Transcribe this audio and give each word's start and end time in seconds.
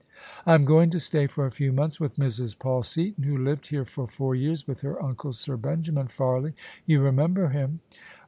"I 0.47 0.55
am 0.55 0.65
going 0.65 0.89
to 0.89 0.99
stay 0.99 1.27
for 1.27 1.45
a 1.45 1.51
few 1.51 1.71
months 1.71 1.99
with 1.99 2.15
Mrs. 2.15 2.57
Paul 2.57 2.81
Seaton, 2.81 3.23
who 3.23 3.37
lived 3.37 3.67
here 3.67 3.85
for 3.85 4.07
four 4.07 4.33
years 4.33 4.67
with 4.67 4.81
her 4.81 4.99
uncle, 4.99 5.31
Sir 5.31 5.57
Benjamin 5.57 6.07
Farley 6.07 6.53
You 6.87 7.01
remember 7.01 7.49
him? 7.49 7.81